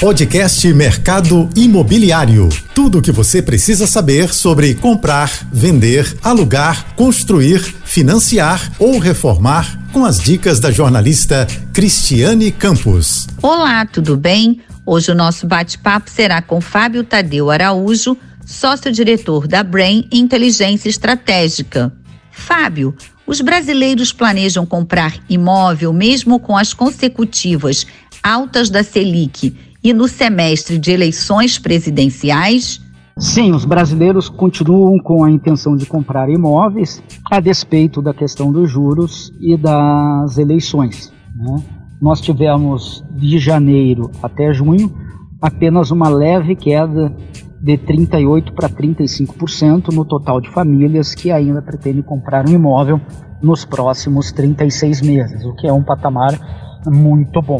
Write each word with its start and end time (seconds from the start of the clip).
Podcast 0.00 0.66
Mercado 0.74 1.48
Imobiliário. 1.54 2.48
Tudo 2.74 2.98
o 2.98 3.02
que 3.02 3.12
você 3.12 3.40
precisa 3.40 3.86
saber 3.86 4.34
sobre 4.34 4.74
comprar, 4.74 5.30
vender, 5.52 6.18
alugar, 6.20 6.94
construir, 6.96 7.60
financiar 7.84 8.72
ou 8.80 8.98
reformar 8.98 9.88
com 9.92 10.04
as 10.04 10.20
dicas 10.20 10.58
da 10.58 10.72
jornalista 10.72 11.46
Cristiane 11.72 12.50
Campos. 12.50 13.28
Olá, 13.40 13.86
tudo 13.86 14.16
bem? 14.16 14.60
Hoje 14.84 15.12
o 15.12 15.14
nosso 15.14 15.46
bate-papo 15.46 16.10
será 16.10 16.42
com 16.42 16.60
Fábio 16.60 17.04
Tadeu 17.04 17.48
Araújo, 17.48 18.16
sócio-diretor 18.44 19.46
da 19.46 19.62
Brain 19.62 20.08
Inteligência 20.10 20.88
Estratégica. 20.88 21.92
Fábio, 22.32 22.94
os 23.24 23.40
brasileiros 23.40 24.12
planejam 24.12 24.66
comprar 24.66 25.14
imóvel 25.30 25.92
mesmo 25.92 26.40
com 26.40 26.56
as 26.56 26.74
consecutivas 26.74 27.86
altas 28.22 28.68
da 28.68 28.82
Selic 28.82 29.54
e 29.84 29.92
no 29.92 30.08
semestre 30.08 30.78
de 30.78 30.90
eleições 30.90 31.58
presidenciais? 31.58 32.80
Sim, 33.18 33.52
os 33.52 33.66
brasileiros 33.66 34.28
continuam 34.30 34.98
com 34.98 35.22
a 35.22 35.30
intenção 35.30 35.76
de 35.76 35.84
comprar 35.84 36.28
imóveis, 36.30 37.02
a 37.30 37.38
despeito 37.38 38.00
da 38.00 38.14
questão 38.14 38.50
dos 38.50 38.70
juros 38.70 39.30
e 39.40 39.56
das 39.56 40.38
eleições. 40.38 41.12
Né? 41.36 41.62
Nós 42.00 42.20
tivemos 42.20 43.04
de 43.14 43.38
janeiro 43.38 44.10
até 44.22 44.52
junho 44.52 44.92
apenas 45.40 45.90
uma 45.90 46.08
leve 46.08 46.56
queda 46.56 47.14
de 47.60 47.76
38% 47.76 48.54
para 48.54 48.68
35% 48.68 49.92
no 49.92 50.04
total 50.04 50.40
de 50.40 50.50
famílias 50.50 51.14
que 51.14 51.30
ainda 51.30 51.60
pretendem 51.60 52.02
comprar 52.02 52.48
um 52.48 52.52
imóvel 52.52 52.98
nos 53.42 53.64
próximos 53.64 54.32
36 54.32 55.02
meses, 55.02 55.44
o 55.44 55.54
que 55.54 55.66
é 55.66 55.72
um 55.72 55.82
patamar 55.82 56.80
muito 56.86 57.42
bom. 57.42 57.58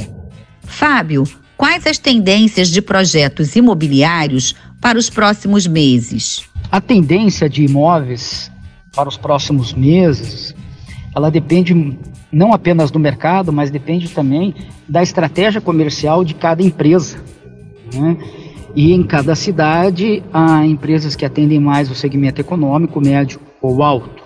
Fábio, 0.62 1.24
quais 1.56 1.86
as 1.86 1.98
tendências 1.98 2.68
de 2.68 2.82
projetos 2.82 3.54
imobiliários 3.56 4.54
para 4.80 4.98
os 4.98 5.08
próximos 5.08 5.66
meses? 5.66 6.44
A 6.70 6.80
tendência 6.80 7.48
de 7.48 7.64
imóveis 7.64 8.50
para 8.94 9.08
os 9.08 9.16
próximos 9.16 9.72
meses, 9.72 10.54
ela 11.14 11.30
depende 11.30 11.96
não 12.30 12.52
apenas 12.52 12.90
do 12.90 12.98
mercado, 12.98 13.52
mas 13.52 13.70
depende 13.70 14.08
também 14.08 14.54
da 14.88 15.02
estratégia 15.02 15.60
comercial 15.60 16.24
de 16.24 16.34
cada 16.34 16.62
empresa. 16.62 17.18
Né? 17.94 18.16
E 18.74 18.92
em 18.92 19.04
cada 19.04 19.36
cidade 19.36 20.22
há 20.32 20.66
empresas 20.66 21.14
que 21.14 21.24
atendem 21.24 21.60
mais 21.60 21.90
o 21.90 21.94
segmento 21.94 22.40
econômico, 22.40 23.00
médio 23.00 23.40
ou 23.62 23.82
alto. 23.82 24.24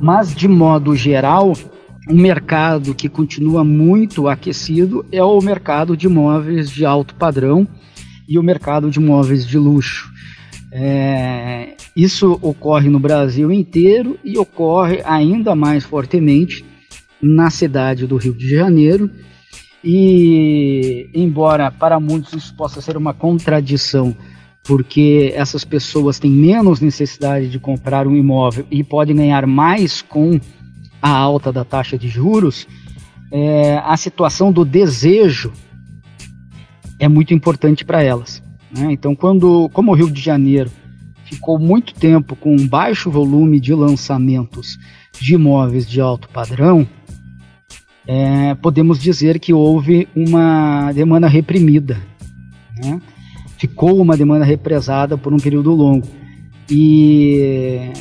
Mas 0.00 0.34
de 0.34 0.46
modo 0.46 0.94
geral, 0.94 1.54
um 2.08 2.16
mercado 2.16 2.94
que 2.94 3.08
continua 3.08 3.62
muito 3.62 4.28
aquecido 4.28 5.04
é 5.12 5.22
o 5.22 5.40
mercado 5.40 5.96
de 5.96 6.06
imóveis 6.06 6.70
de 6.70 6.84
alto 6.84 7.14
padrão 7.14 7.66
e 8.28 8.38
o 8.38 8.42
mercado 8.42 8.90
de 8.90 8.98
imóveis 8.98 9.46
de 9.46 9.58
luxo. 9.58 10.10
É, 10.72 11.74
isso 11.94 12.38
ocorre 12.40 12.88
no 12.88 12.98
Brasil 12.98 13.52
inteiro 13.52 14.18
e 14.24 14.38
ocorre 14.38 15.02
ainda 15.04 15.54
mais 15.54 15.84
fortemente 15.84 16.64
na 17.20 17.50
cidade 17.50 18.06
do 18.06 18.16
Rio 18.16 18.34
de 18.34 18.48
Janeiro. 18.48 19.10
E, 19.84 21.08
embora 21.14 21.70
para 21.70 22.00
muitos 22.00 22.32
isso 22.32 22.54
possa 22.54 22.80
ser 22.80 22.96
uma 22.96 23.12
contradição, 23.12 24.16
porque 24.64 25.32
essas 25.34 25.64
pessoas 25.64 26.18
têm 26.18 26.30
menos 26.30 26.80
necessidade 26.80 27.48
de 27.48 27.58
comprar 27.58 28.06
um 28.06 28.16
imóvel 28.16 28.64
e 28.70 28.82
podem 28.82 29.16
ganhar 29.16 29.46
mais 29.46 30.00
com 30.00 30.40
a 31.02 31.10
alta 31.10 31.52
da 31.52 31.64
taxa 31.64 31.98
de 31.98 32.08
juros, 32.08 32.66
é, 33.32 33.78
a 33.84 33.96
situação 33.96 34.52
do 34.52 34.64
desejo 34.64 35.52
é 36.98 37.08
muito 37.08 37.34
importante 37.34 37.84
para 37.84 38.02
elas. 38.02 38.40
Né? 38.70 38.92
Então, 38.92 39.14
quando, 39.16 39.68
como 39.72 39.90
o 39.90 39.94
Rio 39.94 40.08
de 40.08 40.20
Janeiro 40.20 40.70
ficou 41.24 41.58
muito 41.58 41.92
tempo 41.94 42.36
com 42.36 42.54
um 42.54 42.68
baixo 42.68 43.10
volume 43.10 43.58
de 43.58 43.74
lançamentos 43.74 44.78
de 45.20 45.34
imóveis 45.34 45.88
de 45.88 46.00
alto 46.00 46.28
padrão, 46.28 46.86
é, 48.06 48.54
podemos 48.56 48.98
dizer 48.98 49.40
que 49.40 49.52
houve 49.52 50.08
uma 50.14 50.92
demanda 50.92 51.26
reprimida. 51.26 52.00
Né? 52.76 53.00
Ficou 53.58 54.00
uma 54.00 54.16
demanda 54.16 54.44
represada 54.44 55.16
por 55.16 55.32
um 55.32 55.38
período 55.38 55.72
longo. 55.72 56.06
E 56.70 57.92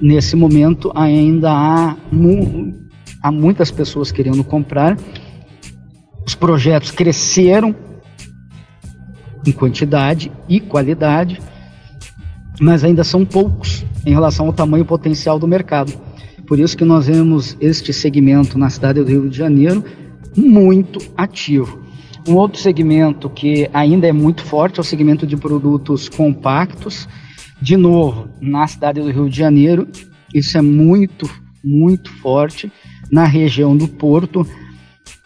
nesse 0.00 0.36
momento 0.36 0.92
ainda 0.94 1.50
há, 1.50 1.96
mu 2.10 2.72
há 3.22 3.30
muitas 3.30 3.70
pessoas 3.70 4.12
querendo 4.12 4.42
comprar. 4.44 4.96
Os 6.26 6.34
projetos 6.34 6.90
cresceram 6.90 7.74
em 9.46 9.52
quantidade 9.52 10.30
e 10.48 10.60
qualidade, 10.60 11.40
mas 12.60 12.84
ainda 12.84 13.02
são 13.02 13.24
poucos 13.24 13.84
em 14.04 14.10
relação 14.10 14.46
ao 14.46 14.52
tamanho 14.52 14.84
potencial 14.84 15.38
do 15.38 15.48
mercado. 15.48 15.92
Por 16.46 16.58
isso 16.58 16.76
que 16.76 16.84
nós 16.84 17.06
vemos 17.06 17.56
este 17.60 17.92
segmento 17.92 18.58
na 18.58 18.70
cidade 18.70 19.00
do 19.02 19.08
Rio 19.08 19.28
de 19.28 19.36
Janeiro 19.36 19.84
muito 20.36 20.98
ativo. 21.16 21.82
Um 22.26 22.34
outro 22.34 22.60
segmento 22.60 23.28
que 23.30 23.68
ainda 23.72 24.06
é 24.06 24.12
muito 24.12 24.42
forte 24.42 24.78
é 24.78 24.80
o 24.80 24.84
segmento 24.84 25.26
de 25.26 25.36
produtos 25.36 26.08
compactos, 26.08 27.08
de 27.60 27.76
novo, 27.76 28.28
na 28.40 28.66
cidade 28.66 29.00
do 29.00 29.10
Rio 29.10 29.28
de 29.28 29.36
Janeiro, 29.36 29.88
isso 30.32 30.56
é 30.56 30.62
muito, 30.62 31.28
muito 31.62 32.12
forte 32.18 32.70
na 33.10 33.24
região 33.24 33.76
do 33.76 33.88
Porto 33.88 34.46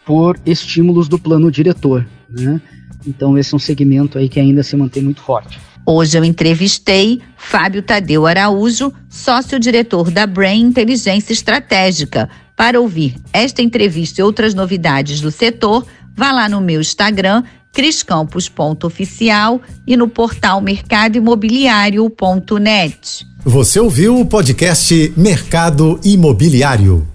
por 0.05 0.39
estímulos 0.45 1.07
do 1.07 1.19
plano 1.19 1.51
diretor. 1.51 2.07
Né? 2.29 2.61
Então, 3.05 3.37
esse 3.37 3.53
é 3.53 3.55
um 3.55 3.59
segmento 3.59 4.17
aí 4.17 4.27
que 4.27 4.39
ainda 4.39 4.63
se 4.63 4.75
mantém 4.75 5.03
muito 5.03 5.21
forte. 5.21 5.59
Hoje 5.85 6.17
eu 6.17 6.23
entrevistei 6.23 7.21
Fábio 7.35 7.81
Tadeu 7.81 8.25
Araújo, 8.25 8.93
sócio-diretor 9.09 10.09
da 10.09 10.25
Brain 10.25 10.61
Inteligência 10.61 11.33
Estratégica. 11.33 12.29
Para 12.55 12.79
ouvir 12.79 13.15
esta 13.33 13.61
entrevista 13.61 14.21
e 14.21 14.23
outras 14.23 14.53
novidades 14.53 15.19
do 15.19 15.29
setor, 15.29 15.85
vá 16.15 16.31
lá 16.31 16.47
no 16.47 16.61
meu 16.61 16.79
Instagram, 16.79 17.43
criscampos.oficial 17.73 19.61
e 19.85 19.97
no 19.97 20.07
portal 20.07 20.61
mercadoimobiliário.net. 20.61 23.27
Você 23.43 23.79
ouviu 23.79 24.17
o 24.17 24.25
podcast 24.25 25.13
Mercado 25.17 25.99
Imobiliário. 26.01 27.12